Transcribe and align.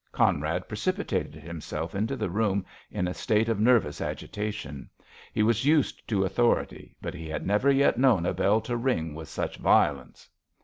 Conrad 0.11 0.67
precipitated 0.67 1.35
himself 1.35 1.93
into 1.93 2.15
the 2.15 2.31
room 2.31 2.65
in 2.89 3.07
a 3.07 3.13
state 3.13 3.47
of 3.47 3.59
nervous 3.59 4.01
agitation. 4.01 4.89
He 5.31 5.43
was 5.43 5.63
used 5.63 6.07
to 6.07 6.25
authority, 6.25 6.95
but 7.03 7.13
he 7.13 7.29
had 7.29 7.45
never 7.45 7.69
yet 7.69 7.99
known 7.99 8.25
a 8.25 8.33
bell 8.33 8.61
to 8.61 8.75
ring 8.77 9.13
with 9.13 9.29
such 9.29 9.57
violence. 9.57 10.27